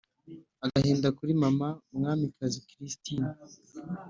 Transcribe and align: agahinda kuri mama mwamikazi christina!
agahinda 0.65 1.07
kuri 1.17 1.31
mama 1.43 1.67
mwamikazi 1.95 2.59
christina! 2.69 3.29